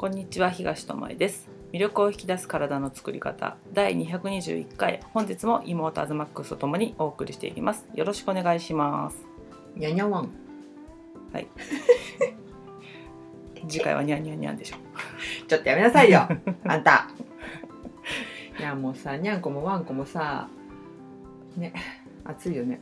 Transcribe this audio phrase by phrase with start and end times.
[0.00, 1.50] こんにちは東智恵です。
[1.74, 3.58] 魅力を引き出す体の作り方。
[3.74, 5.00] 第221回。
[5.12, 7.86] 本日も妹アズマックスとともにお送りしていきます。
[7.94, 9.18] よろしくお願いします。
[9.76, 10.30] にゃにゃわん
[11.34, 11.46] はい。
[13.68, 14.76] 次回はニャンニャンニャンでしょ
[15.46, 16.26] ちょっとやめなさいよ。
[16.64, 17.10] あんた。
[18.58, 20.48] いやもうさにゃんこもわんこもさ
[21.58, 21.74] ね
[22.24, 22.80] 暑いよね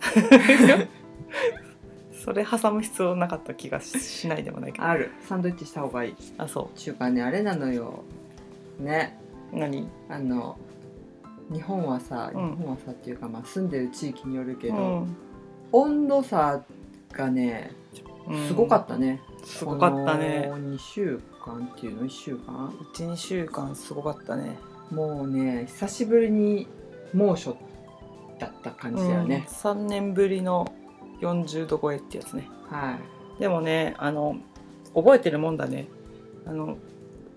[2.29, 4.85] それ挟む必要なかった気がししないでもないけど。
[4.85, 5.13] ある。
[5.27, 6.15] サンドイッチした方がいい。
[6.37, 6.93] あそう。
[6.93, 8.05] かねあれなのよ。
[8.79, 9.19] ね。
[9.51, 9.89] う何？
[10.11, 10.59] あの
[11.51, 12.57] 日本はさ、うん。
[12.59, 15.17] 日本はさっていうか、まあ、住んでる地域によるけど、うん。
[15.73, 16.63] 温度差
[17.13, 17.73] がね
[18.47, 20.51] すごかったね、すごかったね。
[20.53, 24.59] 2週間っていうの？1週間？12週間すごかったね。
[24.91, 26.67] もうね久しぶりに
[27.15, 27.57] 猛暑
[28.39, 30.71] だった感じだよね、3年ぶりの
[31.21, 32.49] 40度超えってやつね。
[32.71, 32.99] は
[33.39, 33.41] い。
[33.41, 34.37] でもねあの
[34.95, 35.87] 覚えてるもんだね。
[36.47, 36.79] あの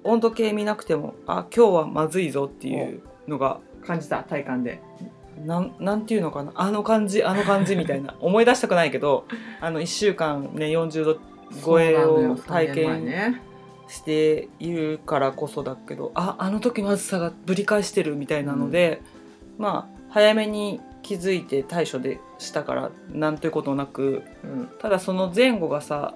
[0.03, 4.81] 温度計見なくてもあ今日はまずいぞっていうのが感じた体感で。
[5.45, 6.51] なんなんていうのかな。
[6.55, 8.15] あの感じあの感じみたいな。
[8.21, 9.25] 思い出したくないけど
[9.59, 11.19] あの1週間ね40度
[11.65, 13.41] 超えを体そうなのよ3年前験ね
[13.87, 19.01] しているからこそだけどああの時の暑さがぶり返してるみたいなので、
[19.57, 20.79] まあ早めに
[21.11, 24.69] 気づいて対処でしたからなんということなくうん。
[24.79, 26.15] ただその前後がさ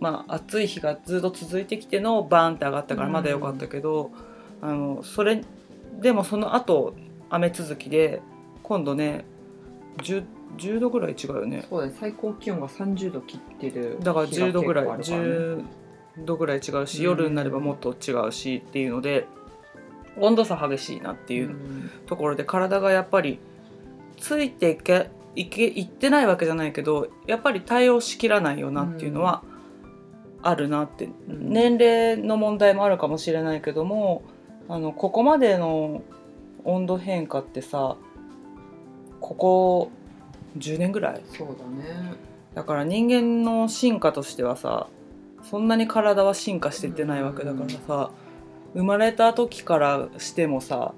[0.00, 4.10] まあ暑い日がずっと続いてきてのバーンって上がったからまだ良かったけど、
[4.60, 5.42] あのそれ
[5.98, 6.94] でもその後
[7.30, 8.20] 雨続きで
[8.62, 9.24] 今度ね
[9.98, 10.24] 10,
[10.58, 11.64] 10度ぐらい違うよね。
[11.70, 15.64] そうだね最高気温が30度切ってるだから10度ぐらい日が結構あるからね
[16.18, 17.04] 10度ぐらい違うしうん。
[17.04, 19.26] 夜になればもっと違うしっていうので
[20.18, 21.90] 温度差激しいなっていううん。
[22.04, 23.38] ところで体がやっぱり
[24.16, 29.42] ついていけいけいってないわけじゃないけどやっぱり対応しきらないよなっていうのは
[30.42, 31.52] あるなって、うん。
[31.52, 34.22] 年齢の問題もあるかもしれないけども
[34.68, 36.02] あのここまでの
[36.64, 37.96] 温度変化ってさ
[39.20, 39.90] ここ
[40.58, 41.22] 10年ぐらい？
[41.26, 42.14] そうだね。
[42.54, 44.86] だから人間の進化としてはさ
[45.42, 48.10] そんなに体は進化してってないわけだからさ、
[48.74, 50.94] 生まれた時からしてもさ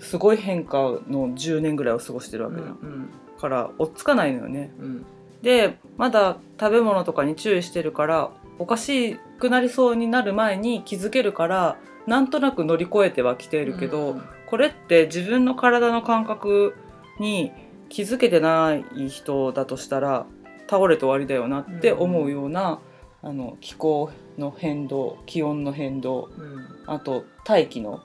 [0.00, 4.70] すごい変化の10年ぐらいを過ごしてるわうんけだ、うんから追っつかないのよね。
[4.78, 5.06] うん。
[5.42, 16.74] でまだ食べ物とかに注意してるからおかしくなりそうになる前に気づけるからなんとなく乗り越えてはきているけど、うんこれって自分の体の感覚
[17.20, 17.52] に
[17.88, 20.26] 気づけてない人だとしたら
[20.68, 22.80] 倒れて終わりだよなって思うような、
[23.22, 26.66] あの気候の変動気温の変動うん。
[26.88, 28.00] あと大気の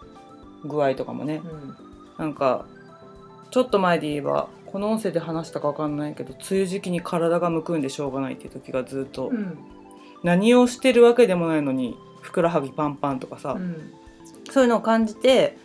[0.65, 1.41] 具合とかもね。
[1.43, 1.84] うん
[2.17, 2.65] なんか
[3.51, 9.57] ちょっと前で言えばこの音声で話したか分かんないけど梅雨時期に体がむくんでしょうがないっていう時がずっと、うん。
[10.23, 13.93] 何をしてるわけでもないのにふくらはぎパンパンとかさ、うん。
[14.51, 15.57] そういうのを感じて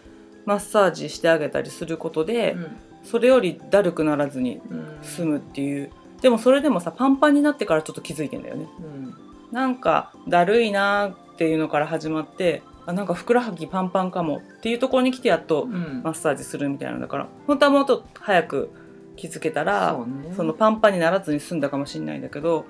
[0.44, 2.76] マッサージしてあげたりすることで、うん。
[3.02, 5.90] それよりだるくならずにうん済むっていう。
[6.20, 8.68] でもそれでもさパンパンになってからちょっと気づいてんだよね。
[8.78, 9.14] うん。
[9.50, 16.02] なんかだるいなーっていうのから始まってあなんかふくらはぎパンパンかもっていうところに来てやっとうん。
[16.02, 18.70] マッサージするみたいなのだから本当はもっと早く
[19.16, 20.34] 気づけたらそうね。
[20.34, 22.64] そのパンパンにならずに済んだかもしれないんだけど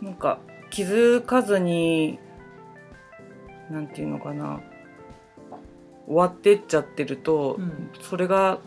[0.00, 0.38] なんか
[0.70, 2.18] 気づかずに
[3.70, 4.60] なんていうのかな
[6.06, 7.90] 終わってっちゃってると、うん。
[8.00, 8.58] それが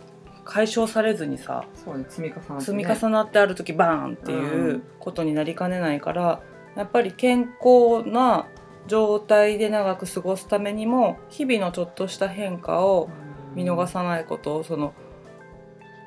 [0.44, 2.62] 解消されずにさね積み重なってね。
[2.62, 4.84] 積み重なってある時バーンっていううん。
[5.00, 6.42] ことになりかねないから、
[6.76, 8.48] やっぱり健康な
[8.88, 13.10] 状態で長く過ごすためにも日々のちょっとした変化を
[13.54, 14.94] 見逃さないことその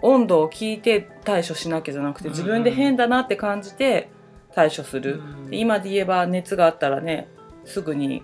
[0.02, 2.34] 温度を聞いて対処しなきゃじゃなくてうん。
[2.34, 4.08] 自分で変だなって感じて
[4.54, 7.28] 対処する、今で言えば熱があったらね
[7.64, 8.22] すぐに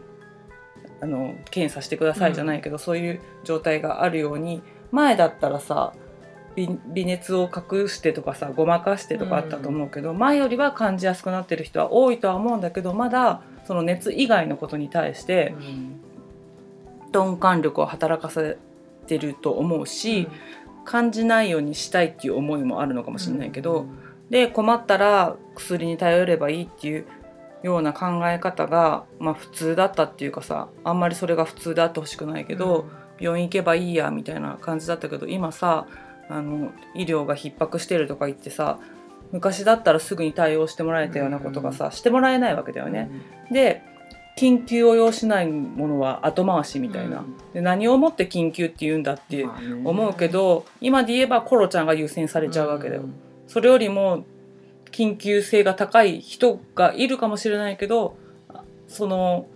[1.00, 5.92] あの検査してくださいじゃないけど、そういう状態があるように前だったらさ
[6.56, 16.00] 微微熱を隠してとかさごまかしてとかあったと思うけど、前よりは感じやすくなってる人は多いとは思うんだけどまだその熱以外のことに対してうん
[17.12, 18.58] 鈍感力を働かせ
[19.06, 20.28] てると思うし、
[20.84, 23.86] 感じないようにしたいっていう思いもあるのかもしれないけど、
[24.28, 27.06] で困ったら薬に頼ればいいっていう
[27.62, 32.86] ような考え方が、まあ、普通だったっていうかさあんまりそれが普通であってほしくないけど、
[33.18, 35.86] 病院行けばいいやみたいな感じだったけど今さ
[36.28, 38.78] あの医療が逼迫してるとか言ってさ
[39.32, 43.10] 昔だったらすぐに対応してもらえたようなことがさ、してもらえないわけだよね。
[43.50, 43.82] で
[44.38, 47.24] 緊急を要しないものは後回しみたいな、
[47.54, 49.46] で何をもって緊急って言うんだって
[49.84, 53.02] 思うけど、今で言えばコロちゃんが優先されちゃうわけだよ。
[53.46, 54.24] それよりも
[54.90, 58.16] 緊急性が高い人がいるかもしれないけど
[58.88, 59.46] その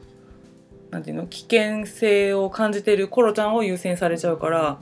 [0.91, 1.27] なんていうの？
[1.27, 4.81] 危険性を感じてるコロちゃんを優先されちゃうから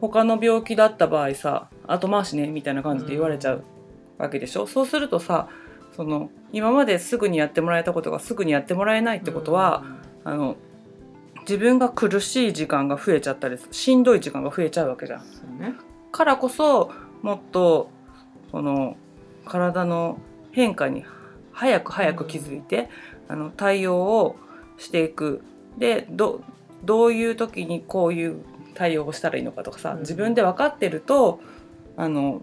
[0.00, 3.64] 他の病気だった場合さ後回しねみたいな感じで言われちゃう
[4.18, 5.48] わけでしょ、そうするとさ
[5.96, 9.84] その今まですぐにやってもらえたことがすぐにやってもらえないってことは、
[10.24, 10.56] あの
[11.40, 15.20] 自分が苦しい時間が増えちゃったりしんどい時間が増えちゃうわけじゃん。
[15.20, 15.74] そうね。
[16.12, 16.90] からこそ
[17.22, 17.90] もっと
[18.52, 18.96] この
[19.44, 20.18] 体の
[20.50, 21.04] 変化に
[21.52, 22.90] 早く早く気づいて、
[23.28, 24.36] あの対応を
[24.76, 25.42] していく。
[25.78, 26.42] でど
[26.84, 28.36] どういう時にこういう
[28.74, 31.40] 対応をしたらいいのかとかさ、うん自分で分かってると
[31.96, 32.42] あの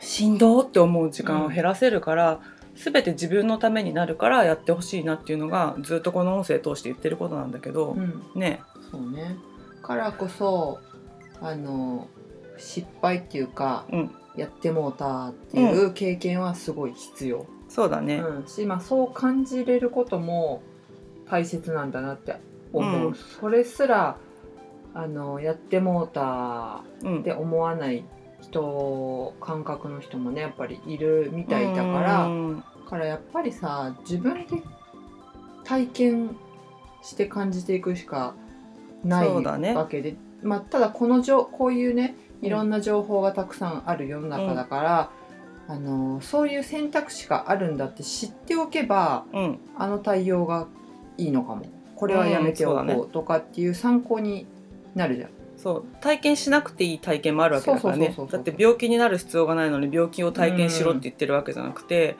[0.00, 2.40] しんどーって思う時間を減らせるから、
[2.74, 8.22] 全て自分のためになるからやってほしいなっていうのがずっとこの音声通して言ってることなんだけど、うん。
[8.34, 8.60] ね。
[8.90, 9.36] そうね。
[9.82, 10.80] からこそ
[11.40, 12.08] あの
[12.58, 14.10] 失敗っていうか、うん。
[14.36, 18.46] やってもうたっていう経験はすごい必要、そうだね、うん。
[18.46, 20.60] し、まあ、そう感じれることも
[21.30, 22.36] 大切なんだなって
[22.74, 23.14] 思う、うん。
[23.14, 24.18] それすら
[24.92, 28.04] あのやってもうたうんって思わない
[28.48, 32.64] 人感覚の人もねやっぱりいるみたいだから、うん。
[32.88, 34.62] からやっぱりさ自分で
[35.64, 36.36] 体験
[37.02, 38.34] して感じていくしか
[39.04, 45.10] ないわけで、まあ、ただこの情こういうねいろんな情報がたくさんある世の中だから、
[45.68, 49.58] あのそういう選択肢があるんだって知っておけばうん。
[49.76, 50.68] あの対応が
[51.18, 51.66] いいのかも。
[51.96, 54.46] これはやめておこうとかっていう参考に
[54.94, 55.30] なるじゃん。
[55.66, 58.14] そう体験しなくていい体験もあるわけだからね。
[58.30, 62.14] だって病気になる必要がないのに病気を体験しろって言ってるわけじゃなくて、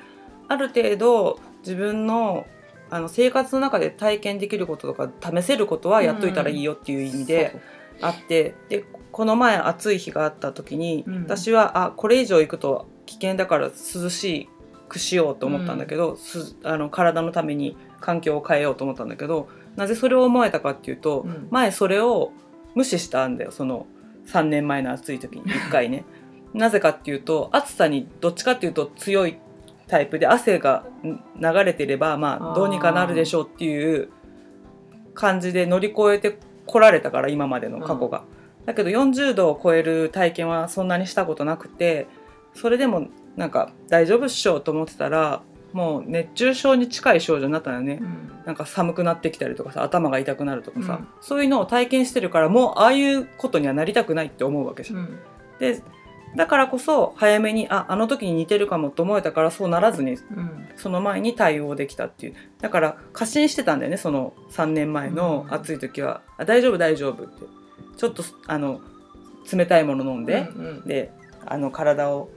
[0.48, 2.44] ある程度自分の
[2.90, 5.08] あの生活の中で体験できることとか
[5.38, 7.54] 試せることはやっといたらいいよっていう意味で
[8.00, 11.22] あってでこの前暑い日があった時に、うん。
[11.22, 14.48] 私はあこれ以上行くと危険だから涼し
[14.88, 21.46] くしようと思ったんだけど、すあの体のために環境を変えようと思ったんだけどなぜそれを思えたかっていうと、うん。
[21.52, 22.32] 前それを
[22.76, 23.86] 無視したんだよその
[24.28, 26.04] 3年前の暑い時に1回ね。
[26.54, 29.36] なぜかっていうと暑さにどっちかっていうと強い
[29.88, 34.08] タイプで汗がん流れてればまあどうにかなるでしょうっていう
[35.14, 38.24] 感じで乗り越えてこられたから今までの過去が、
[38.64, 42.06] だけど40度を超える体験はそんなにしたことなくて
[42.54, 48.30] それでもなんか大丈夫っしょと思ってたらもう熱中症に近い症状になったのよね、うん。
[48.44, 51.08] なんか寒くなってきたりとかさ頭が痛くなるとかさ、うん。
[51.20, 54.98] そういうのを体験してるからもうああいうことにはなりたくないって思うわけじゃん。
[54.98, 55.18] うん。
[55.58, 55.82] で
[56.34, 60.68] だからこそ早めにああの時に似てるかもと思えたからそうならずにうん。
[60.76, 62.34] その前に対応できたっていう。
[62.60, 65.54] だから過信してたんだよねその3年前のうん。
[65.54, 67.44] 暑い時は「あ大丈夫大丈夫」って。
[67.96, 68.80] ちょっとあの
[69.50, 70.86] 冷たいもの飲んで、うんうん。
[70.86, 71.10] で
[71.46, 72.28] あの体を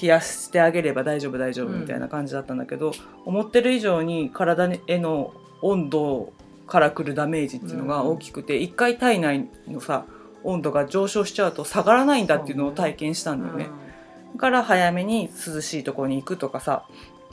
[0.00, 2.92] 冷やしてあげれば大丈夫大丈夫みたいな感じだったんだけど、
[3.24, 5.32] 思ってる以上に体への
[5.62, 6.32] 温度
[6.66, 10.04] からくるダメージっていうのが大きくて、一回体内のさ
[10.44, 13.68] 温度が上昇しちゃうと下がらないんだっていうのを体験したんだよね。
[14.34, 16.84] だから早めに涼しいところに行くとかさ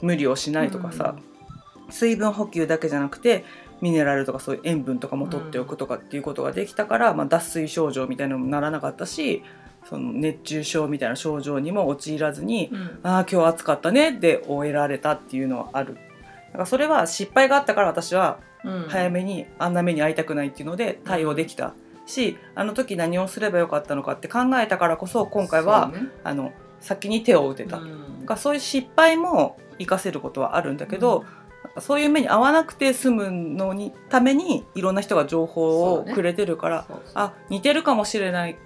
[0.02, 1.14] 無理をしないとかさ、
[1.90, 3.44] 水分補給だけじゃなくて
[3.80, 9.42] ミネラルとかそういう塩分とかも取っておくとかっていうことができたから、まあ、脱水症状みたいなのもならなかったし
[9.84, 12.76] その熱中症みたいな症状にも陥らずにうん。
[12.76, 15.94] うん「ああ今日暑かったね」で終えられたっていうのはある。
[15.94, 18.86] だからそれは失敗があったから私はうん。
[18.88, 21.74] 早めにあんな目に遭いたくないっていうので対応できた
[22.06, 26.08] しあの時何をすればよかったのかって考えたからこそ今回は、ね。
[26.24, 27.78] あの先に手を打てた。
[27.78, 28.24] うん。
[28.24, 31.24] がそういう失敗も活かせることはあるんだけど、
[31.64, 37.12] なんかそういう目に遭わなくて済むのにためにいろんな人が情報をくれてるから、そうそう。
[37.14, 38.56] あ似てるかもしれない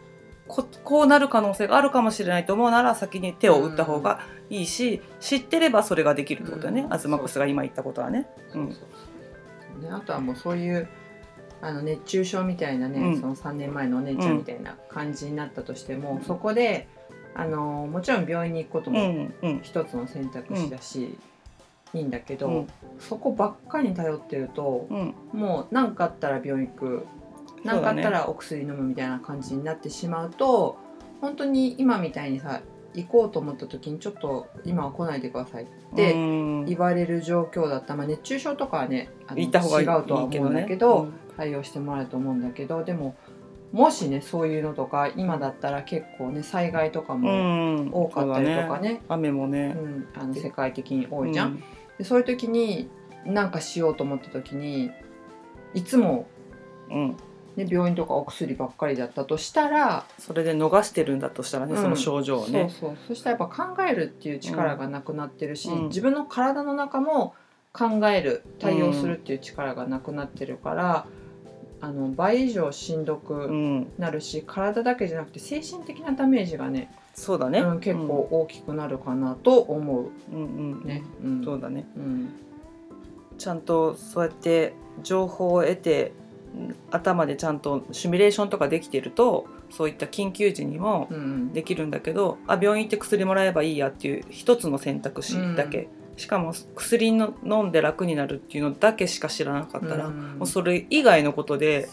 [0.52, 6.92] ここうなる可能性があるかもしれないと思うなら先に手を打った方がいいし、知ってればそれができるってことだね、うん。
[6.92, 8.28] アズマックスが今言ったことはね。
[8.52, 8.74] そうね、
[9.90, 10.86] あとはもうそういう
[11.62, 13.20] あの熱中症みたいなね、うん。
[13.20, 16.86] その3年前のお姉ちゃんみたいな感じになったとしても、そこで
[17.34, 19.60] あのもちろん病院に行くことうもんうん。
[19.62, 21.16] 一つの選択肢だし、
[21.94, 22.66] いいんだけど、うん。
[22.98, 25.14] そこばっかりに頼ってるとうん。
[25.32, 27.06] もう何かあったら病院行く
[27.64, 30.76] 何かあったらお薬飲むみたいな感じになってしまうと
[31.20, 32.62] 本当に今みたいにさ
[32.94, 35.66] 行こうと思った時にちょっと今は来ないでくださいっ
[35.96, 36.64] てうん。
[36.66, 43.16] 言われる状況だった、まあ、熱中症とかはねあの行った方がいい違うとは思うんだけど対応してもらうと思うんだけどでも
[43.72, 47.90] もしねそういうのとか今だったら結構ね災害とかうもん。
[47.90, 49.74] 多かったりとかね,、雨もね。
[49.78, 50.08] う、ん。
[50.14, 51.48] あの世界的に多いじゃん。
[51.48, 51.62] うん。
[51.96, 52.90] でそういう時に
[53.24, 54.90] 何かしようと思った時に
[55.74, 56.26] いつも、
[56.90, 57.16] うん、
[57.56, 61.82] ね、病院とかお薬ばっかりだったとしたら、それで逃してるんだとしたらね、うん。
[61.82, 62.70] その症状をね。
[62.70, 62.96] そうそう。
[63.08, 65.88] そしたらやっぱ考えるっていう力がなくなってるし、うん。
[65.88, 67.34] 自分の体の中も
[67.72, 71.06] 考える対応するっていう力がなくなってるから、
[71.80, 80.10] あの倍以上しんどうくん、なるし、体だけじゃなくて精神的なダメージがねそうだね、うん、結構大きくなるかなと思う。
[80.32, 80.86] うん、うんうん。
[80.86, 81.02] ね。
[81.22, 81.44] うん。
[81.44, 81.86] そうだね。
[81.96, 82.28] うん。
[83.36, 86.21] ちゃんとそうやって情報を得てうん
[86.90, 91.52] 頭でちゃんとシミュレーションとかできてるとそういった緊急時にもうん。
[91.52, 100.38] できるんだけど、あ病院行って薬もらえばいいやっていう一つの選択肢だけ、しかも薬の飲んで楽になるっていうのだけしか知らなかったら、うん。
[100.38, 101.88] もうそれ以外のことで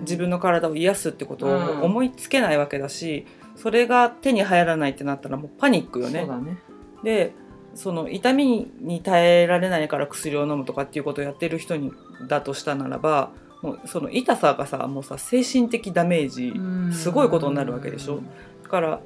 [0.00, 1.80] 自分の体を癒すってことうん。
[1.80, 3.26] を思いつけないわけだし、
[3.56, 6.26] それが手に入らないってなったらもうパニックよね。
[6.26, 6.58] ね。
[7.02, 7.32] で
[7.74, 11.90] その痛みに耐えられないから薬を飲むとかっていうことをやってる人に
[12.28, 13.30] だとしたならば
[13.62, 16.52] もうその痛さがさもうさ精神的ダメージ、
[16.94, 18.20] すごいことになるわけでしょ？
[18.64, 19.00] だから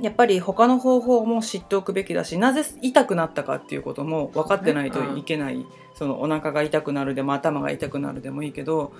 [0.00, 8.92] やっぱり他の方法も知っておくべきだしなぜ痛くなったかっていうことも分かってないといけない、そのお腹が痛くなるでも頭が痛くなるでもいいけど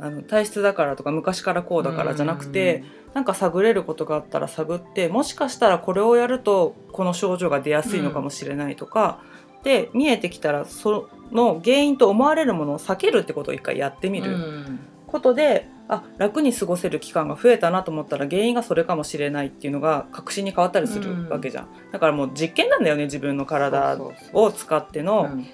[0.00, 2.82] あの体質だからとか昔からこうだからじゃなくて、
[3.14, 9.22] なんか探れることがあったら探ってもしかしたらこれをやるとこの症状が出やすいのかもしれないとか、
[9.62, 14.80] で見えてきたらその原因と思われるものを避けるってことを一回やってみるうん。
[15.06, 23.98] ことで、あ楽に過ごせる期間が増えたなと思ったら原因がそれかもしれないっていうのが確信に変わったりするわけじゃん、だからもう実験なんだよね自分の体
[24.32, 25.46] を使っての、うん。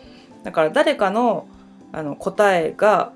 [0.43, 1.49] だから誰かの
[1.91, 3.13] あの答えが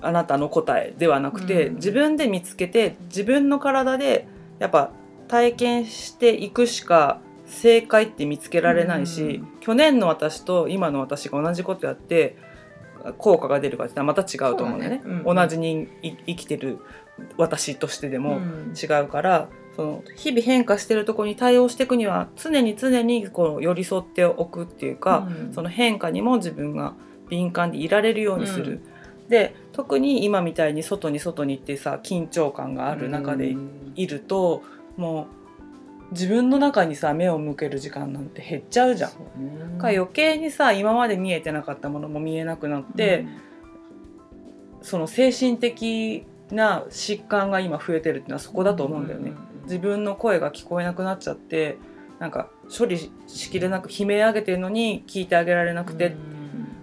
[0.00, 1.74] あなたの答えではなくて、うん。
[1.74, 4.26] 自分で見つけて自分の体で
[4.58, 4.90] やっぱ
[5.28, 9.48] 体験していくしか正解って見つけられないし、うん。
[9.60, 12.36] 去年の私と今の私が同じことやって
[13.18, 14.88] 効果が出るかってまた違うと思うね。
[14.88, 15.02] ね。
[15.04, 15.36] うん。
[15.36, 16.78] 同じにい生きてる
[17.36, 18.74] 私としてでもうん。
[18.74, 25.54] 違うから、その日々変化してるところに対応していくには常に常にこう寄り添っておくっていうか、うん。
[25.54, 26.94] その変化にも自分が
[27.28, 28.80] 敏感でいられるようにする。
[29.28, 33.92] で特に今みたいに外に外に行ってさ緊張感がある中でうん。
[33.96, 34.62] いると、
[34.96, 35.26] もう
[36.14, 39.10] 自分の中にさ目を向ける時間なんて減っちゃうじゃん。
[39.10, 39.16] ね。
[39.76, 43.26] だから余計にさ今まで見えてなかったものも見えなくなって、
[44.80, 49.32] その精神的な疾患が今増えてるっていうのはそこだと思うんだよね。
[49.64, 51.78] 自分の声が聞こえなくなっちゃって
[52.18, 56.14] なんか処理しきれなく悲鳴上げてるのに聞いてあげられなくて、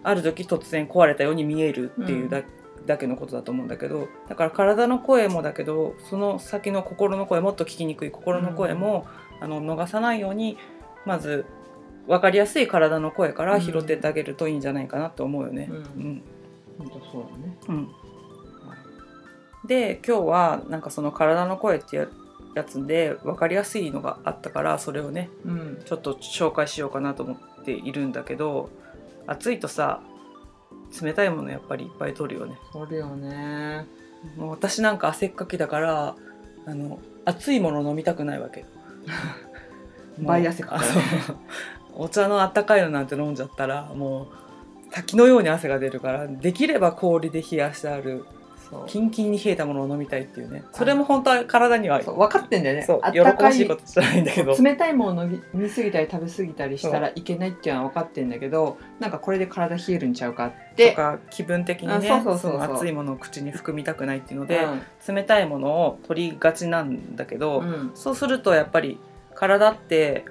[0.03, 2.41] ある時突然壊れたように見えるっていうだ,、
[2.85, 9.05] だけのことだと思うんだけどだから体の声もだけどその先の心の声もっと聞きにくい心の声も、
[9.39, 10.57] あの逃さないように
[11.05, 11.45] まず
[12.07, 15.69] 分かりやすい体の声から拾ってってあげるといいんじゃないかなと思うよね。
[15.69, 15.77] うん。
[15.77, 16.23] うん。
[16.79, 17.57] 本当そうだね。
[17.67, 17.91] うん。
[19.67, 22.07] で今日はなんかその体の声ってや
[22.55, 25.81] やつで分かりやすいのがあったからそれをねうん。
[25.85, 28.69] ちょっと紹介しようかなと思っているんだけど
[29.27, 30.01] 暑いとさ
[31.01, 32.57] 冷たいものやっぱりいっぱい取るよね。
[32.71, 33.86] そるよね。
[34.38, 36.15] もう私なんか汗っかきだから
[36.65, 38.65] あの熱いもの飲みたくないわけ。
[40.19, 41.38] 倍汗かかるもうあそう。
[41.93, 44.27] お茶のあったかいのなんて飲んじゃったらもう
[44.91, 48.25] 滝のように汗が出るからできれば氷で冷やしてある
[48.88, 50.63] キンキンに冷えたものを飲みたいっていうね。
[50.72, 52.84] それも本当は体には分かってんだよね。
[52.84, 54.56] そう喜ばしいことじゃないんだけど。
[54.56, 65.16] 冷たいものを飲みすぎたり食べ過ぎたりしたらいけないっていうのは分かってんだけどなんかこれで体冷えるんちゃうかっとてか気分的にね熱いものを口に含みたくないっていうので、うん。
[65.16, 67.92] 冷たいものを取りがちなんだけど、うん。
[67.94, 69.00] そうするとやっぱり
[69.36, 70.25] 体って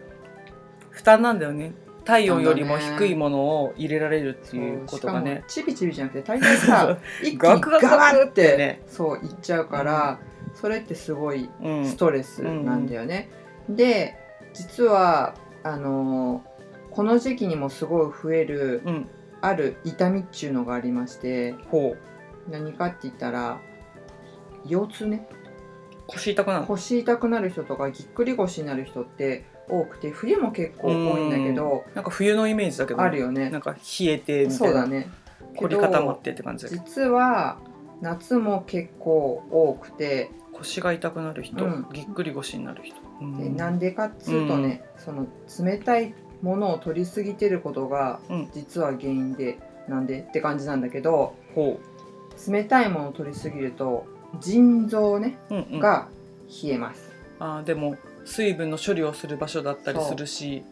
[0.91, 1.73] 負担なんだよね
[2.05, 5.45] 体温よりも低いものを入れられるっていうことがね。
[5.49, 8.57] しかもチビチビじゃなくて大体さ一気にガバッってて。
[8.57, 10.19] ねそういっちゃうから、
[10.55, 11.85] それってすごいうん。
[11.85, 13.31] ストレスなんだよね。
[13.69, 14.17] で
[14.53, 16.43] 実はあの
[16.91, 19.09] この時期にもすごい増えるうん。
[19.43, 21.55] ある痛みっちゅうのがありまして
[22.51, 23.59] 何かって言ったら
[24.67, 25.27] 腰痛ね。
[26.07, 33.51] 腰痛くなる腰痛くなる人とかぎっくり腰になる人って多くて冬も結構多いんだけどなんか冬のイメージだけどあるよね。
[33.51, 35.09] なんか冷えてみたいうなそだね。
[35.57, 36.65] 凝り固まってって感じ。
[36.65, 37.59] だけど実は
[38.01, 41.87] 夏も結構多くて腰が痛くなる人、うん。
[41.93, 43.39] ぎっくり腰になる人、うん。
[43.39, 45.27] でなんでかっつうとね、その
[45.65, 48.51] 冷たいものを取りすぎてることがうん。
[48.55, 49.59] 実は原因で
[49.89, 51.81] なんでって感じなんだけどほ
[52.49, 54.07] 冷たいものを取りすぎると
[54.41, 56.09] 腎臓ねう、うんうん、が
[56.63, 57.11] 冷えます。
[57.39, 60.63] あーでも水分の処理をする場所だったりするし。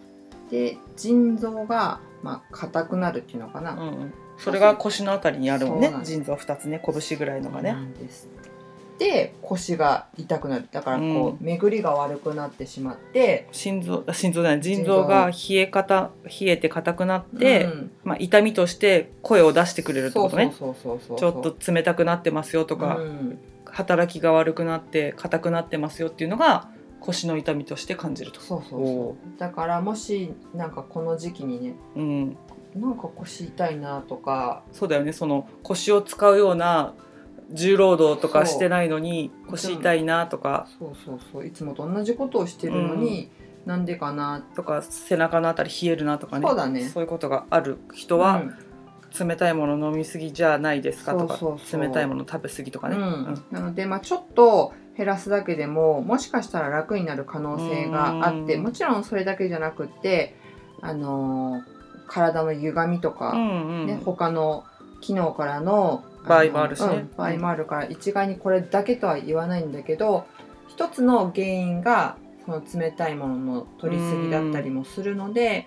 [0.51, 3.73] で腎臓がまあ硬くなるっていうのかな。
[3.73, 5.93] うんうん、それが腰のあたりにあるもんね。
[6.05, 7.77] 腎臓2つね拳ぐらいのがね。
[8.99, 10.69] で腰が痛くなる。
[10.73, 11.37] だからこう、うん。
[11.41, 17.91] 巡りが悪くなってしまって心臓あ心臓じゃない腎臓が冷え方冷えて硬くなって、うん。
[18.05, 20.53] まあ、痛みとして声を出してくれるってことね。
[20.53, 23.39] ちょっと冷たくなってますよとか、うん。
[23.67, 26.69] 働きが悪くなって硬くなってますよっていうのが
[27.01, 28.41] 腰の痛みとして感じると。
[28.41, 29.39] そうそうおそう。
[29.39, 32.37] だからもしなんかこの時期にねうん、
[32.75, 34.63] なんか腰痛いなとか。
[34.73, 35.13] そうだよね。
[35.13, 36.95] その腰を使うような
[37.51, 40.69] 重労働とかしてないのに腰痛いなとか。
[40.79, 41.47] そうそうそう。
[41.47, 43.31] いつもと同じことをしてるのに、
[43.65, 46.47] なんでかなとか背中のあたり冷えるなとかね。
[46.47, 46.89] そうだね。
[46.89, 48.43] そういうことがある人は、
[49.19, 51.81] 冷たいもの飲みすぎじゃないですかとかそうそうそう。
[51.81, 52.97] 冷たいもの食べ過ぎとかね。
[52.97, 53.03] うん。
[53.03, 53.45] うん。
[53.51, 58.65] なので、まあ、ちょっと減らすだけでももしかしたら楽になる可能性があってうん。
[58.65, 60.35] もちろんそれだけじゃなくって、
[60.83, 61.79] あのー
[62.11, 63.87] 体の歪みとか、うんうん。
[63.87, 64.65] ね、他の
[65.03, 66.87] 機能からの場合もあるしね。
[66.87, 70.27] のうん場合もあるから一概にこれだけとは言わないんだけど
[70.69, 75.67] 一つの原因がその冷たいものの取りすぎだったりもするので、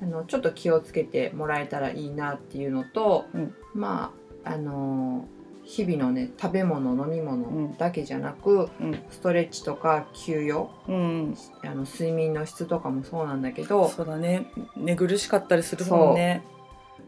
[0.00, 3.54] あのちょっと気をつけてもらえたらいいなっていうのと、うん。
[3.74, 4.12] ま
[4.44, 5.39] ああのー
[5.70, 7.76] 日々のね食べ物飲みう物ん。
[7.76, 8.98] だけじゃなく、うん。
[9.08, 14.46] ストレッチとか休養うん、あの睡眠の質とかもそうなんだけどそうだね。
[14.76, 16.42] 寝苦しかったりするもんね。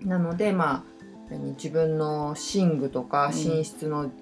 [0.03, 3.35] なのでまあ何自分の寝具とかうん。
[3.35, 4.13] 寝室の,、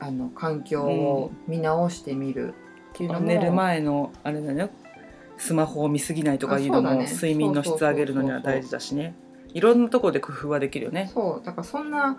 [0.00, 2.52] あの環境を見直してみる
[2.92, 4.68] っていうのも、寝る前のあれだね
[5.38, 7.06] スマホを見すぎないとかいうのも、ね。
[7.10, 9.14] 睡眠の質上げるのには大事だしね。
[9.54, 11.10] いろんなところで工夫はできるよね。
[11.12, 11.46] そう。
[11.46, 12.18] だからそんな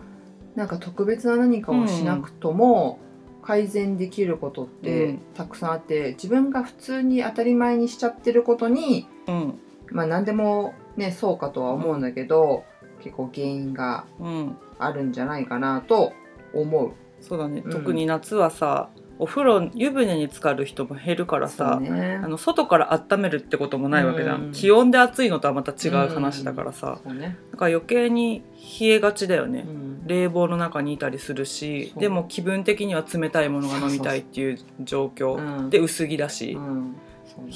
[0.56, 3.00] なんか特別な何かをしなくとも、
[3.42, 5.20] 改善できることっうてん。
[5.34, 9.60] たくさんあって、自分が普通に当たり前にしちゃってることにうん。
[9.92, 12.64] まあ何でもねそうかとは思うんだけど、
[13.02, 16.14] 結構原因がうん、あるんじゃないかなと
[16.54, 16.92] 思う。
[17.20, 17.72] そうだね、うん。
[17.72, 18.90] 特に夏はさ
[19.20, 22.20] お風呂湯船に浸かる人も減るからさ、ね。
[22.24, 24.52] あの外から温めるってこともないわけじゃん、うん。
[24.52, 28.44] 気温で暑いのとはまた違う話だからさ、そうね、だから余計に
[28.80, 30.08] 冷えがちだよね、うん。
[30.08, 35.70] 冷房の中にいたりするしでも気分的には冷たいものが飲みたいっていう状況うん。
[35.70, 36.62] で薄着だしね。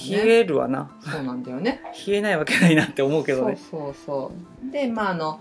[0.09, 0.95] 冷えるわな。
[1.01, 1.81] そうなんだよね。
[2.07, 3.57] 冷えないわけないなって思うけどね。
[3.57, 4.31] そうそうそ
[4.67, 4.71] う。
[4.71, 5.39] でまああの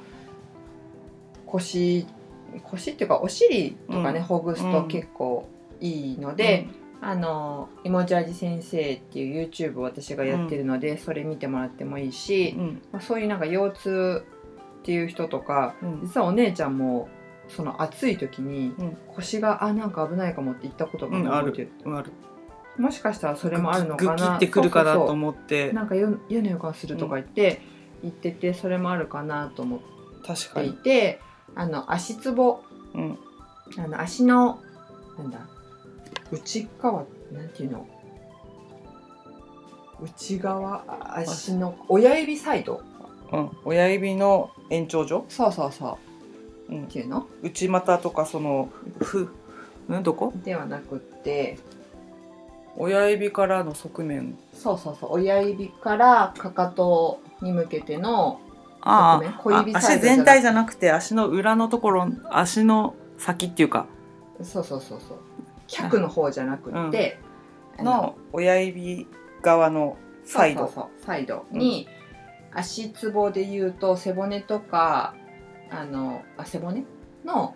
[1.44, 2.06] 腰
[2.64, 4.24] 腰っていうかお尻とかね、うん。
[4.24, 5.48] ほぐすと結構
[5.80, 6.68] いいので、
[7.00, 12.82] あのイモジャージ先生っていう YouTube を私がやってるので、それ見てもらってもいいし、うん。
[12.92, 14.24] まあ、そういうなんか腰痛
[14.80, 16.00] っていう人とかうん。
[16.02, 17.08] 実はお姉ちゃんも
[17.48, 18.96] その暑い時にうん。
[19.14, 21.70] 腰があなんか危ないかもって言ったことがうんある、る。
[21.84, 22.12] ある。
[22.78, 24.36] もしかしたらそれもあるのかな。
[24.36, 25.72] ってくるかなと思って。
[25.72, 27.60] なんかよ嫌な予感するとか言って、
[28.02, 29.86] 言っててそれもあるかなと思って
[30.32, 31.20] い確かに、て
[31.54, 32.62] あの足つぼ。
[32.94, 33.18] うん、
[33.78, 34.60] あの足の
[36.32, 37.86] 内側なんていうの？
[40.00, 42.82] 内側あ足の親指サイド？
[43.32, 45.98] うん、親指の延長上、そうそうそ
[46.68, 46.74] う。
[46.74, 46.84] うん。
[46.84, 47.26] っ、ていうの？
[47.42, 48.68] 内股とかその
[49.00, 49.30] ふ
[49.88, 50.02] ん？
[50.02, 50.32] どこ？
[50.44, 51.58] ではなくって。
[52.76, 54.36] 親指からの側面。
[54.52, 55.12] そうそうそう。
[55.14, 58.38] 親指からかかとに向けての
[58.82, 63.86] ああ足全体じゃなくて足の裏のところ足の先っていうか。
[64.42, 65.18] そうそうそうそう
[65.66, 67.18] 脚の方じゃなくって、
[67.78, 69.06] あの親指
[69.42, 70.70] 側のサイド。
[70.98, 71.88] サイドに、
[72.52, 75.14] 足つぼでいうと背骨とか
[75.70, 76.84] あのあ背骨？
[77.24, 77.54] の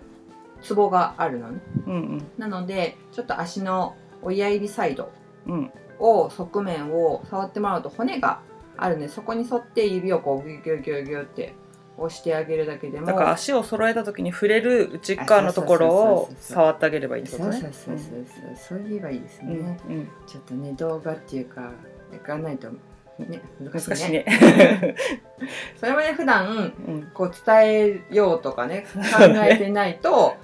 [0.63, 1.61] ツボがあるのね。
[1.87, 5.11] うんなのでちょっと足の親指サイド
[5.47, 5.73] うんうん。
[6.01, 8.41] を側面を触ってもらうと骨が
[8.79, 11.55] あるのでそこに沿って指をこうギュギュギュギュって
[11.97, 13.07] 押してあげるだけでも。
[13.07, 17.53] だから足を揃えた時に触れる内側のところを触ってあげればいいってことね。
[17.53, 18.89] そうそうそうそうそう。
[18.89, 20.09] 言えばいいですうね、んうん。
[20.27, 21.73] ちょっとね動画っていうか
[22.13, 22.71] やかないと
[23.19, 24.25] ね難しいね。
[24.25, 24.97] ね。
[25.77, 27.11] それもね普段うん。
[27.13, 30.37] こう伝えようとかね考えてないと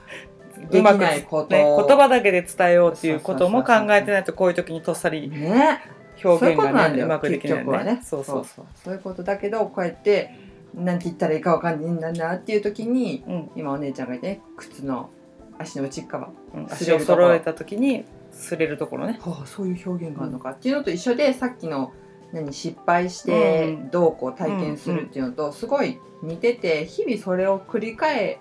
[0.70, 1.48] できないこと。
[1.54, 5.80] ね、言葉だけで伝えようっていうことも考えてないとこういう時にとっさりね。
[6.24, 8.00] 表現がねうまくできないね。
[8.02, 8.24] そう。
[8.24, 8.66] そうそう。
[8.74, 10.45] そういうことだけどこうやって
[10.76, 13.50] 何て言ったらいいかわかんないんだなっていう時にうん。
[13.56, 15.10] 今お姉ちゃんが言ってね靴の
[15.58, 16.66] 足の内側うん。
[16.66, 19.18] 擦足を揃えた時に擦れるところね。
[19.22, 20.50] はあ、そういう表現があるのか。
[20.50, 21.92] っていうのと一緒でさっきの
[22.32, 23.90] 何失敗してうん。
[23.90, 28.38] どうこう体験するっていうのとすごい似てて日々それを繰り返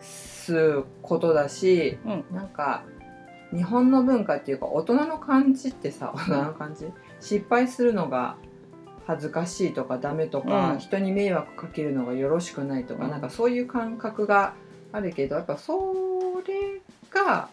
[0.00, 2.24] すことだしうん。
[2.34, 2.84] なんか
[3.52, 6.86] 日本の文化っていうか大人の感じってさ大人の感じ？
[7.20, 8.36] 失敗するのが
[9.06, 10.78] 恥ずかしいとかダメとか、うん。
[10.78, 13.10] 人に迷惑かけるのがよろしくないとか、うん。
[13.10, 14.54] なんかそういう感覚が
[14.92, 15.94] あるけどやっぱそ
[16.46, 17.48] れが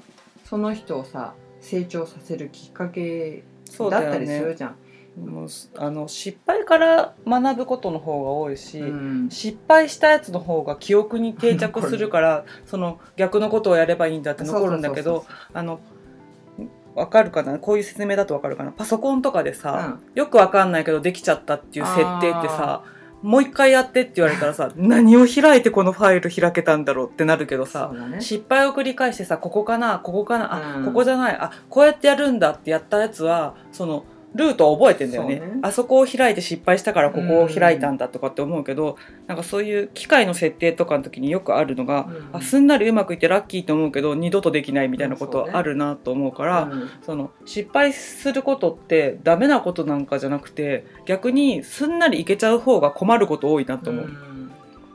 [0.46, 3.44] その人をさ成長させるきっかけ
[3.78, 4.76] だったりするねじゃん。
[5.18, 9.30] もうあの失敗から学ぶことの方が多いし、うん。
[9.30, 15.82] 失敗したやつの方が記憶に定着するからその逆のことをやればいいんだって残るんだけどあの
[16.96, 17.58] わかるかな？
[17.60, 18.72] こういう説明だとわかるかな？
[18.72, 22.84] パソコンとかでさ、よくわかんないけどできちゃったっていう設定ってさ
[23.22, 28.20] もう一回やってって言われたらさ 何を開いてこのファイル開けたんだろうってなるけどさね。
[28.20, 30.00] 失敗を繰り返してさここかな？
[30.00, 30.56] ここかな？
[30.56, 30.86] あ、うん。
[30.86, 31.38] ここじゃない？
[31.40, 35.38] あこうやってやるんだってやったやつはそのルートを覚えてんだよね。
[35.38, 35.60] そうね。
[35.62, 42.38] あそこを開いて失敗したからここを開いたんだとかって思うけど、なんかそういう機械の設定とかの時によくあるのが、うん。
[42.38, 46.90] あすんなりうまくいってラッキーと思うけど二度とできないみたいなことはあるなと思うから、うん。
[47.02, 54.06] その失敗することってダメなことなんかじゃなくて逆にすんなりいけちゃう方が困ること多いなと思う。
[54.06, 54.52] ん。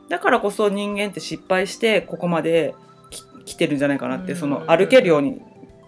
[0.09, 2.73] だからこそ人間って失敗してここまで
[3.09, 4.37] き来てるんじゃないかなって、うん。
[4.37, 5.41] その歩けるように、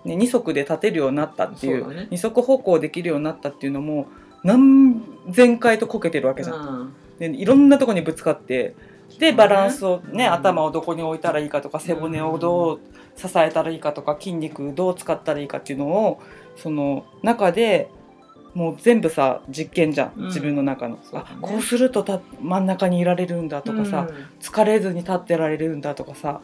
[0.09, 2.07] ね、二足で立てるようになったっていうね。
[2.09, 4.07] 二足歩行できるようになったっていうのも
[4.43, 6.55] 何千回とこけてるわけじゃん。
[6.55, 6.93] うん。
[7.19, 8.75] でいろんなとこにぶつかって
[9.19, 10.33] でバランスをね、うん。
[10.33, 12.79] 頭をどこに置いたらいいかとか背骨をどう
[13.15, 16.19] 支えたらいいかとか筋肉どう使ったらいいかっていうのを
[16.55, 17.91] その中で
[18.55, 20.25] もう全部さ実験じゃん、うん。
[20.25, 21.01] 自分の中の、ね。
[21.13, 24.07] あこうするとた真ん中にいられるんだとかさ、
[24.41, 26.41] 疲れずに立ってられるんだとかさ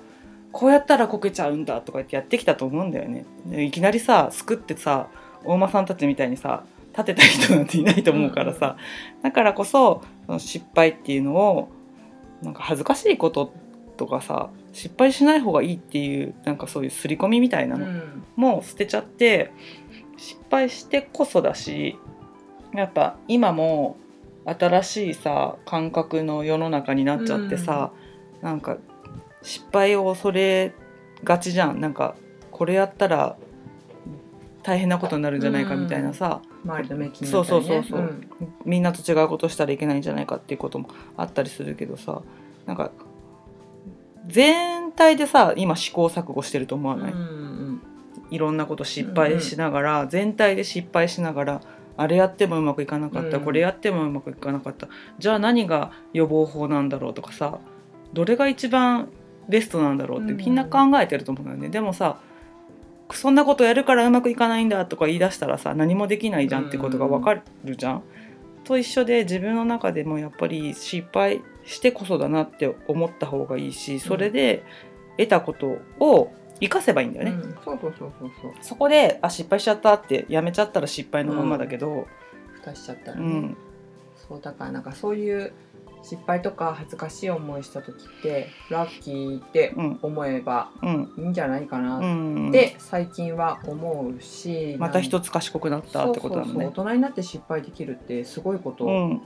[0.55, 3.25] こうやったらこけちゃうんだとか言ってやってきたと思うんだよね。
[3.45, 5.09] でいきなりさすくってさ
[5.43, 6.63] 大間さんたちみたいにさ
[6.93, 8.77] 立てた人なんていないと思うからさ、
[9.21, 11.67] だからこそその失敗っていうのを
[12.41, 13.53] なんか恥ずかしいこと
[13.97, 18.23] とかさ失敗しない方がいいっていうなんかそういう刷り込みみたいなのうん。
[18.37, 19.51] もう捨てちゃって
[20.15, 21.97] 失敗してこそだし
[22.73, 23.97] やっぱ今も
[24.45, 27.91] 新しいさ感覚の世の中になっちゃってさ、
[28.41, 28.77] なんか
[29.45, 30.73] 失敗を恐れ
[31.23, 31.79] がちじゃん。
[31.79, 32.15] なんか
[32.51, 33.37] これやったら
[34.63, 37.99] 大変なことになるんじゃないかみたいなさ、周りの目気にそうそうそうそう。
[38.01, 38.27] ん。
[38.65, 42.21] みんなと違うことしたらいけないんじゃないかっていうこともあったりするけどさ。
[42.65, 42.89] なんか
[44.27, 47.81] 全体でさ今試行錯誤してると思わない、うん
[48.31, 51.61] いろんなこと失敗しながら、全体で失敗しながら
[51.95, 53.43] あれやってもうまくいかなかった、うん。
[53.43, 54.87] これやってもうまくいかなかった。
[55.19, 57.59] じゃあ何が予防法なんだろうとかさ
[58.13, 59.09] どれが一番
[59.49, 60.37] ベストなんだろうってうん。
[60.37, 62.19] みんな考えてると思うんだよね、でもさ
[63.11, 68.03] そんなことやるからうまくいかないんだとか言い出したらさ何もできないじゃんってことが分かるじゃん。
[68.63, 74.63] と一緒で自分の中でもやっぱり失敗してこそだなって思った方がいいしそれで
[75.17, 77.31] 得たことを生かせばいいんだよね。
[77.31, 77.55] うん。
[77.63, 78.51] そうそうそうそうそう。
[78.61, 82.07] そこであ失敗しちゃったってやめちゃったら失敗のままだけど、
[82.55, 83.57] 蓋しちゃったらね、うん。
[84.27, 85.53] そうだからなんかそういう
[86.07, 89.99] 失敗とか恥ずかしい思いした時ってラッキーってうん。
[90.03, 91.13] 思えばうん。
[91.17, 96.67] いいんじゃないかうなっん、て最近は思うし、また一つつ賢くなったってことだもんね。
[96.67, 99.21] 大人になって失敗できるってすごいことうん。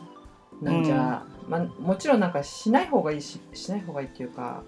[0.61, 4.61] なんじゃ、まあ、もちろんなんかしない方がいいししない方がいいっていうか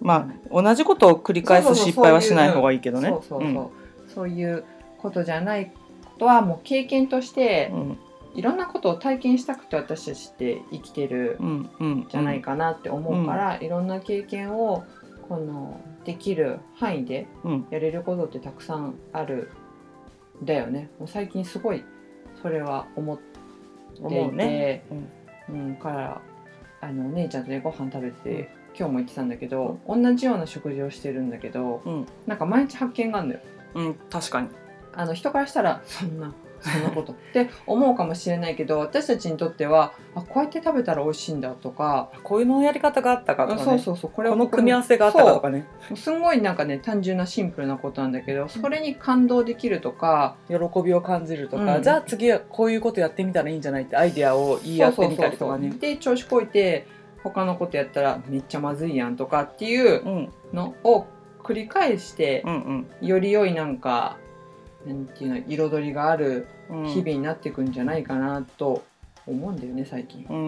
[0.00, 3.08] まあ同じことを繰り返す失敗はしない方がいいけどね。
[3.08, 3.70] そうそうそう、
[4.08, 4.64] そういう
[4.98, 5.66] ことじゃない
[6.04, 7.98] ことはもう経験としてうん
[8.34, 14.84] いろんなことを体験したくて私たちって生きてるうんうんじゃないかなって思うから、いろんな経験を
[15.28, 19.50] このできる範囲でうんやれることってたくさんある
[20.42, 20.90] んだよね。
[20.98, 21.84] もう最近すごい
[22.42, 24.84] それは思っていてね。
[25.50, 26.20] うん、から
[26.80, 32.06] あのお姉ちゃんとねご飯食べて今日も言ってたんだけど、同じような食事をしてるんだけどうん。
[32.26, 33.40] なんか毎日発見があるんだよ。
[33.74, 34.48] うん確かに。
[34.94, 43.64] あの人からしたらそんなそんなことって思うかもしれないけど私たちにとってはあこうやって食べたら美味しいんだとかこういうのやり方があったかとかね。
[43.64, 45.66] そうそうそうこれこの組み合わせがあったかとかね。
[45.88, 55.70] そうすんごいなんかね単純なシンプルなことなんだけどそれに感動できるとか喜びを感じるとか、うんじゃあ次はこういうことやってみたらいいんじゃないってアイデアを言い合ってみたりとかね。
[55.70, 56.86] で調子こいて
[57.22, 61.06] 他のことやったらめっちゃまずいやんとかっていううんのを
[61.42, 64.16] 繰り返してうんより良いなんか
[64.86, 66.84] なんていうの彩りがあるうん。
[66.86, 68.84] 日々になっていくんじゃないかなと
[69.26, 70.26] 思うんだよね最近。
[70.28, 70.36] うん。
[70.36, 70.42] う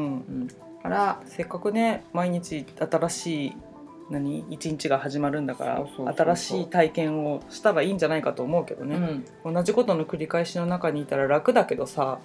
[0.45, 3.57] ん、だからせっかくね毎日新しい
[4.11, 12.19] 何一日が始まるんだから新しい体験をしたらいいんじゃないかと思うけどね、うん、同じことの繰り返しの中にいたら楽だけどさ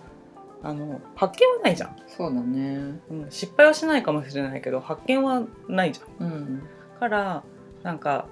[0.64, 3.00] あの発見はないじゃん、そうだね。
[3.12, 6.64] うん、失敗はしないかもしれないけど発見はないじゃんうん、
[7.00, 7.44] から
[7.84, 8.26] なんか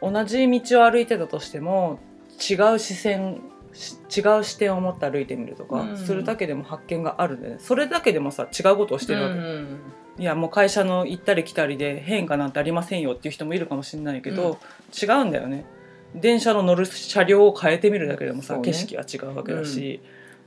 [0.00, 1.98] 同じ道を歩いてたとしても
[2.40, 3.40] 違う視線
[3.72, 9.78] し違う視点を持って歩いてみるとか、うんするだけでも発見があるんで、ね、それだけでもさ違うことをしてるわけ、うん
[10.18, 14.58] いやもう会社の行ったり来たりで変化なんてありませんよっていう人もいるかもしれないけど、
[15.00, 15.64] 違うんだよね。
[16.14, 18.60] 電車の乗る車両を変えてみるだけでもさ、ね。
[18.62, 20.02] 景色は違うわけだし、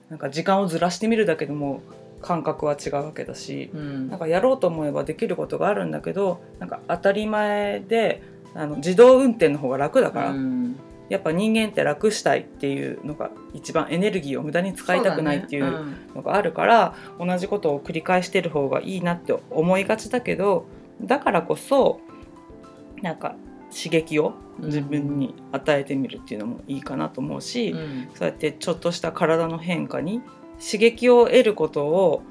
[0.09, 1.81] なんか時間をずらしてみるだけでも
[2.21, 4.09] 感覚は違うわけだし、うん。
[4.09, 8.21] なんかやろうと思えばできることがあるんだけどなんか当たり前で
[8.53, 10.75] あの自動運転の方が楽だから、うん
[11.13, 20.65] やっぱ人間って楽したいっていうのが一番エネルギーを無駄に使いたくないっていうのがあるから、同じことを繰り返してる方がいいなって思いがちだけど
[21.01, 22.01] だからこそ
[23.01, 23.35] なんか
[23.69, 24.65] 刺激をうん。
[24.67, 28.09] 自分に与えてみるっていうのもいいかなと思うし、うん。
[28.13, 30.21] そうやってちょっとした体の変化に
[30.59, 32.21] 刺激を得ることを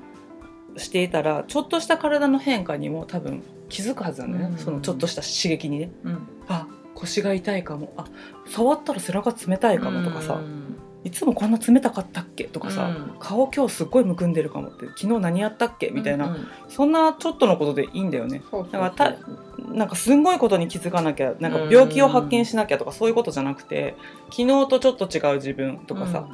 [0.77, 4.59] していたらちょっとした体の変化にも多分気づくはずなんだよね、うん。
[4.59, 5.90] そのちょっとした刺激にね。
[6.05, 6.29] うん。
[6.49, 6.66] あ
[7.02, 7.92] 腰が痛いかも。
[7.96, 8.04] あ
[8.46, 10.76] 触ったら背中冷たいかもとかさ、うん。
[11.04, 13.16] いつもこんな冷たかったっけとかさ、うん。
[13.18, 16.48] 顔今日すっごいむくんでるかもって昨日何やったっけみたいな、うんうん。
[16.68, 18.42] そんなちょっとのことでいいんだよね。
[18.70, 19.16] だからた
[19.58, 23.96] なんかすんごいことに気づかなきゃなんか病気を発見しなきゃとかそういうことじゃなくて
[24.30, 26.28] 昨日とちょっと違う自分とかさ、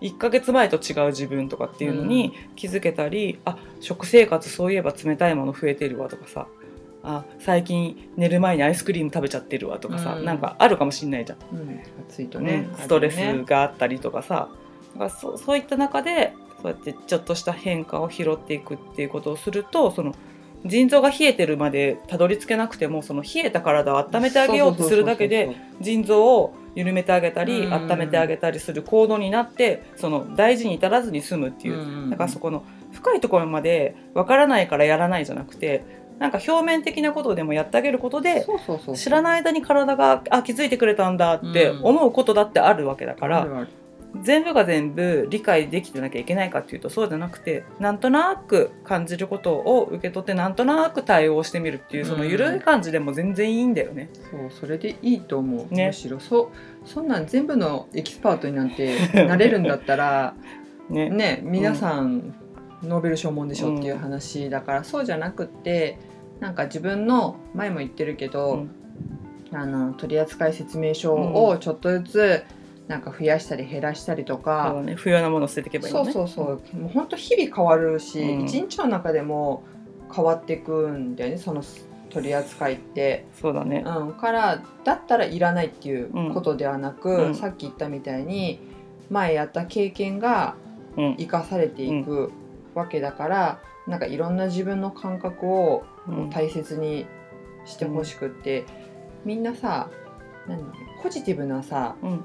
[0.00, 6.46] 1ヶ月前と違う自分とかっていうのに気づけたり、あ食生活そういえば冷たいもの増えてるわとかさ
[7.04, 10.24] あ最近寝る前にアイスクリーム食べちゃってるわとかさ、うん。
[10.24, 11.58] なんかあるかもしんないじゃん、うん。
[11.58, 11.80] うん。
[12.08, 12.62] 暑いとね。
[12.62, 14.48] ねストレスがあったりとかさ。
[14.94, 20.14] だからそそういった中でそうやってちょっとした変化を拾っていくっていうことをするとその
[20.64, 27.74] 腎臓が冷えてるまでたどり着けなくてもその冷えた体を温めてあげようとするだけで腎臓を緩めてあげたりうん。
[27.74, 32.10] 温めてあげたりする行動になってその大事に至らずに済むっていう、うん。
[32.10, 35.84] だからそこの深いところまでわからないからやらないじゃなくて
[36.18, 38.46] なんか表面的なことでもやってあげることで
[38.94, 41.84] 知らない間に体があ気づいてくれたんだってうん。
[41.84, 43.68] 思うことだってあるわけだから、あるある。
[44.22, 54.10] 全部が全部理解できてなきゃいけないかっていうとそうじゃなくてなんとなく感じることを受け取ってなんとなく対応してみるっていうその緩い感じでも全然いいんだよね。
[54.30, 55.88] そうそれでいいと思う、ね。
[55.88, 56.52] むしろそ
[56.84, 58.94] そんなん全部のエキスパートになんて
[59.26, 60.34] なれるんだったら
[60.88, 61.10] ね。
[61.10, 62.34] ね皆さん、
[62.84, 65.98] ノーベル賞もんでしょっていう話だから、そうじゃなくって
[66.40, 68.70] なんか自分の前も言ってるけど、うん。
[69.52, 72.44] あの取扱説明書をちょっとずつ
[72.88, 76.12] なんか増やしたり減らしたりとか、だね、不要なものを捨てていけばいいそう。
[76.12, 76.76] そうそう。
[76.76, 78.44] もう本当日々変わるし、うん。
[78.44, 79.62] 一日の中でも
[80.14, 81.62] 変わっていくんだよねその
[82.10, 83.26] 取り扱いって。
[83.40, 83.84] そうだね。
[83.86, 87.34] うん、からだったらいらないっていうことではなく、うん。
[87.34, 88.58] さっき言ったみたいに
[89.08, 90.56] 前やった経験が
[90.96, 91.16] うん。
[91.16, 92.32] 生かされていく
[92.74, 97.06] わけだから、なんかいろんな自分の感覚をうん大切に
[97.64, 98.64] してほしくって、
[99.24, 99.90] みんなさ
[100.46, 100.62] 何
[101.02, 102.24] ポジティブなさうん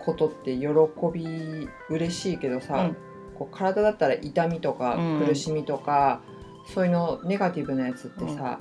[0.00, 0.66] ことって喜
[1.12, 2.96] び嬉しいけどさ、うん
[3.34, 6.20] こう体だったら痛みとかうん苦しみとか、
[6.72, 8.60] そういうのネガティブなやつってさ、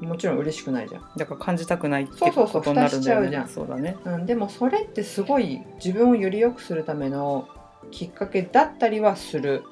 [0.00, 1.02] もちろん嬉しくないじゃん。
[1.16, 3.26] だから感じたくないってそうそうそうことになるんだよね。
[3.26, 3.96] 蓋しちゃうじゃんそうだね。
[4.04, 7.48] うん、でもそれってすごい自分をより良くするための
[7.90, 9.64] きっかけだったりはする。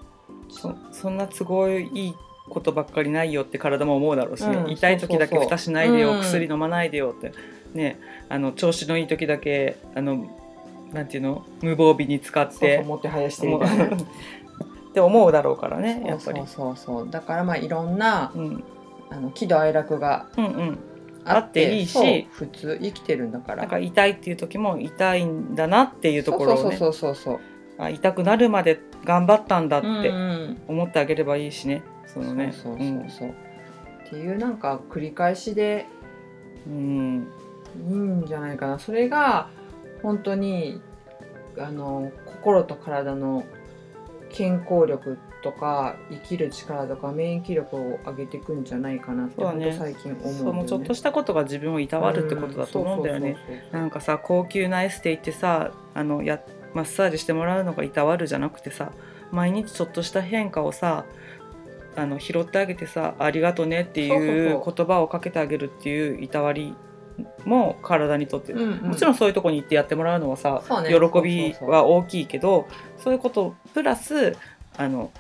[0.49, 2.15] そそんな都合いい
[2.49, 4.71] ことばっかりないよって体も思うだろうしね、うん。
[4.71, 5.45] 痛い時だけそうそうそう。
[5.45, 6.21] 蓋しないでよ、うん。
[6.21, 7.33] 薬飲まないでよって。
[7.75, 7.99] ね。
[8.29, 10.27] あの調子のいい時だけあの
[10.93, 11.45] なんていうの？
[11.63, 13.67] 無防備に使っそうてそう持って生やしていな。
[13.67, 13.69] っ
[14.95, 16.47] て思うだろうからねやっぱりそう。
[16.47, 18.65] そうそうだからまあいろんなうん。
[19.11, 20.79] あの喜怒哀楽がうんうん。
[21.25, 23.63] あってあっていいしそう普通生きてるんだから。
[23.63, 26.77] なんか痛いっていう時も痛いんだなっていうところをね。
[26.77, 27.41] そうそうそうそう。
[27.79, 29.81] あ痛くなるまで頑張ったんだっ。
[29.81, 33.29] てうんうん思ってあげればいいしねそのねそうそうそうそう。
[33.29, 35.87] っていうなんか繰り返しで
[36.67, 37.29] うん
[37.89, 39.49] いいんじゃないかなそれが
[40.03, 40.81] 本当に
[41.59, 43.45] あの心と体の
[44.31, 50.39] 健康力とか生きる力とか免疫力を上げていくんじゃないかなってね最近思うね。
[50.39, 53.37] そのちょっとしたことが自分をいたわるってことだと思うんだよね。
[53.71, 56.41] なんかさ高級なエステ行ってさあのや
[56.77, 58.93] マッサージしてもらうのがいたわるじゃなくてさ
[59.33, 61.07] 毎日ちょっとした変化をさ
[61.97, 66.75] あの拾ってあげてさ「ありがとね」っていう言葉をかけてあげるっていういたわり
[67.47, 68.89] も体にとって、うんうん。
[68.89, 70.91] もちろんそういうとこに行ってやってもらうのはさ、ね。
[70.91, 72.67] 喜びは大きいけど
[72.99, 74.37] そういうことプラス
[74.77, 75.11] あの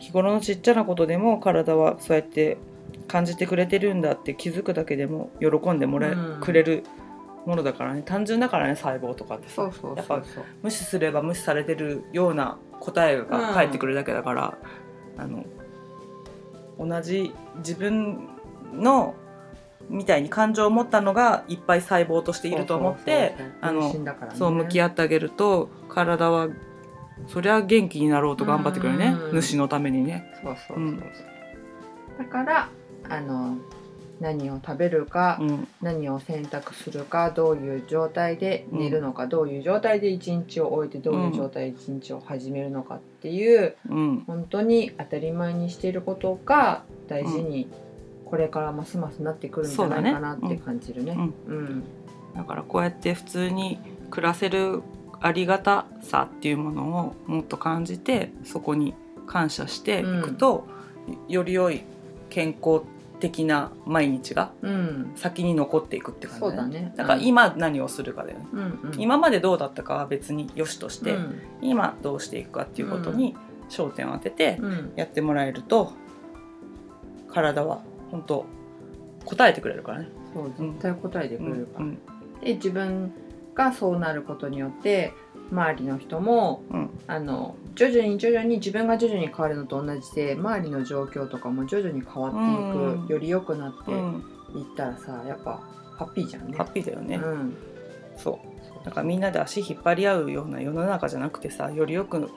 [0.00, 2.56] 日頃のちっちゃなことでも体はそうやって
[3.06, 6.40] 感じてくれてるんだって気づくだけでも喜んでもらえ、うん。
[6.40, 6.82] くれる
[7.46, 9.54] ものだからね単純だからね細胞とかってさ。
[9.54, 10.22] そうそうやっぱ
[10.62, 14.58] 無視すれば無視されてるような答えが返ってくるだけだから、
[15.16, 15.44] あの
[16.78, 18.28] 同じ自分
[18.72, 19.14] の
[19.88, 23.92] みたいに感情を持ったのがいっぱい細胞としていると思ってあの
[24.34, 26.48] そう向き合合ってあげると体は
[27.28, 29.16] そりゃ元気になろうと頑張ってくれるね。
[29.32, 29.42] うん。
[29.42, 30.24] 主のためにね。
[30.42, 30.80] そうそうそう、う。
[30.80, 32.68] んだから
[33.08, 33.56] あの
[34.22, 35.68] 何を食べるか、うん。
[35.82, 44.24] 何を選択するかどういう状態で寝るのか、どういう状態で一日を終えてどういう状態で一日を始めるのかっていううん。
[44.26, 47.68] 本当に当たり前にしていることが大事に
[48.24, 51.16] これからますますなってくるんじゃないかなって感じるね。
[51.48, 51.82] うん。
[52.36, 53.78] だからこうやって普通に
[54.10, 54.82] 暮らせる
[55.20, 58.94] ありがたさっていうものをもっと感じてそこに
[59.26, 60.66] 感謝していくと、
[61.28, 61.82] より良い
[62.30, 62.82] 健康
[63.22, 65.12] 的な毎日がうん。
[65.14, 66.92] 先に残っていくって感じそうだね。
[66.96, 69.00] だから今何をするかだよね、うんうん。
[69.00, 71.40] 今までどうだったかは別に良しとして、うん。
[71.62, 73.36] 今どうしていくかっていうことに
[73.70, 74.92] 焦点を当ててうん。
[74.96, 75.92] やってもらえると
[77.28, 78.44] 体は本当
[79.24, 80.08] 答えてくれるからね。
[80.34, 81.84] そう絶対答えてくれるから。
[81.84, 81.98] うん。
[82.42, 83.12] で自分
[83.54, 85.12] がそうなることによって
[85.52, 86.90] 周りの人もうん。
[87.06, 92.40] あの徐々に徐々に自分が徐々に変わるのと同じで周りの状況とかも徐々に変わってい
[92.72, 93.06] く、うん。
[93.06, 94.24] より良くなってうん。
[94.54, 95.62] いったらさやっぱ
[95.96, 96.58] ハッピーじゃんね。
[96.58, 97.56] ハッピーだよね、うん、
[98.16, 98.84] そう。
[98.84, 102.28] だからみんなで足引っ張り合うような世の中じゃなくてさより良く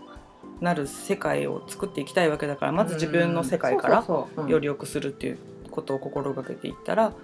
[0.62, 4.06] なる世界を作っていきたいわけだからまず自分の世界から
[4.47, 5.39] より良くするっていう
[5.71, 7.19] ことを心がけていったらあの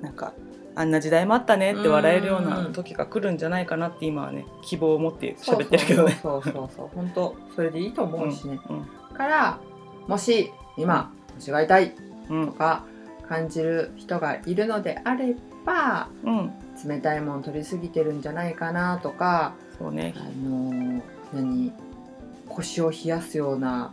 [0.00, 0.32] なんか
[0.76, 6.18] あんな時代もあったねって笑えるような時が来るんじゃないかなって今はね希望を持って喋ってるけどね。
[6.22, 6.70] そうそうそう。
[6.76, 8.46] そう本当それでいいと思うし。
[8.46, 9.16] ね、うん。
[9.16, 9.58] から
[10.06, 11.10] もし今
[11.40, 11.94] 間違いたい
[12.28, 12.46] うん。
[12.48, 12.84] とか
[13.26, 15.34] 感じる人がいるのであれ
[15.64, 16.52] ばうん、
[16.86, 20.14] 冷たいもの取りすぎてるんじゃないかなとかそうね。
[20.16, 21.02] あ、のー
[21.34, 21.72] 何
[22.48, 23.92] 腰を冷やすような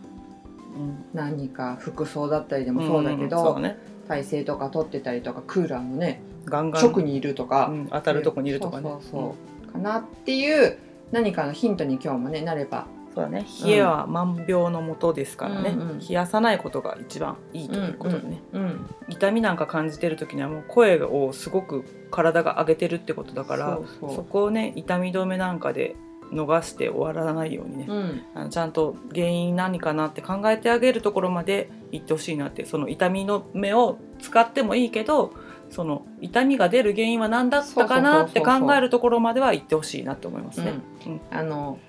[0.75, 6.83] うん、何か服装だったりでもそうだけど、んそうね体勢とか取ってたりとかクーラーのねガンガン。
[6.83, 8.89] 直にいるとか、うん当たるとこにいるとかね。
[8.89, 9.35] そうそ
[9.69, 10.77] うかなっていう
[11.11, 12.87] 何かのヒントに今日もねなれば。
[13.13, 13.45] そうだね。
[13.63, 25.95] 冷えは万病のもとですからね、うんうん冷やさないことが一番いいということでね、うん痛みなんか感じてる時にはもう声をすごく体が上げてるってことだからそこをね痛み止めなんかで
[26.33, 28.21] 逃して終わらないようにね、うん。
[28.33, 35.33] あのちゃんと原因何かなって考えてあげるところまで行ってほしいなってその痛みの目を使ってもいいけど
[35.69, 40.73] その痛みが出る原因は何だったかなって考えるところまでは行ってほしいなって思いますね。
[41.05, 41.21] うん。
[41.31, 41.79] あの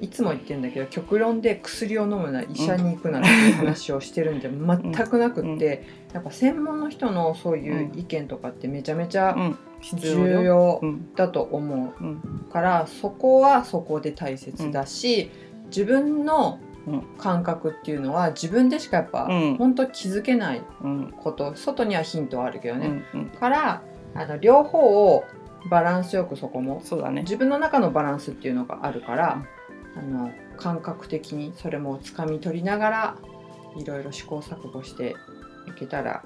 [0.00, 9.36] いつも言ってるんだけど極論で薬を飲むなら医者に行くならっていう話をしてるんじゃ全くなくって、やっぱ専門の人のそういう意見とかってめちゃめちゃ
[9.82, 10.42] 重よ。
[10.42, 10.80] 要。
[10.82, 11.14] うん。
[11.14, 15.30] だと思うんうからそこはそこで大切だし、
[15.66, 19.56] 自分のうん感覚っていうのは自分でしかやっぱ、うん。
[19.56, 21.12] 本当気づけないうん。
[21.16, 23.82] こと外にはヒントはあるけどうね、んうん、から
[24.14, 25.24] あの両方を
[25.70, 27.22] バランスよくそこもそうだね。
[27.22, 29.44] 自分の中のバランスっていうのがあるから、
[29.96, 33.16] あの感覚的にそれもつかみ取りながら
[33.76, 35.14] いろいろ試行錯誤して
[35.66, 36.22] いけたら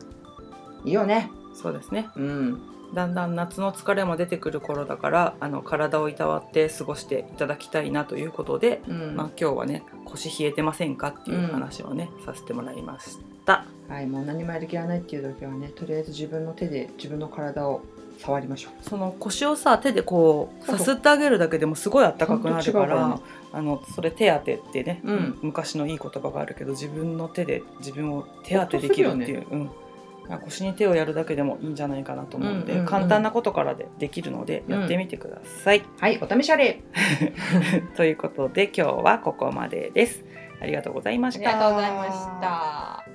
[0.85, 1.31] いいよね。
[1.55, 2.09] そうですね。
[2.17, 2.63] うん、
[2.95, 9.17] だんだん夏の疲れも出てくる頃だからあの体をいたわって過ごしていただきたいなということで、うん。
[9.17, 13.65] まあ、今日はね腰冷えてませんかっていう話をね、させてもらいました。
[13.89, 17.83] はい、もう何もやる気がないっていう時はねとりあえず自分の手で自分の体を
[18.19, 18.89] 触りましょう。
[18.89, 23.21] その腰をさ手でこうさすってあげるだけでもすごいあったかくなるから
[23.53, 25.39] あのそれ手当てってね、うん。
[25.43, 29.65] 昔のいい言葉があるけど自分の手で自分を手当てできるっていう、うん。
[29.65, 29.82] まあ
[30.45, 35.83] 腰に手をやるだけでもいいんじゃないかなと思うので、うんうんうん簡単なことからでできるのでやってみてください。
[35.99, 36.83] はい、お試しあれ。
[37.97, 40.25] ということで今日はここまでです。
[40.61, 41.49] ありがとうございました。
[41.49, 43.12] ありがとうございました。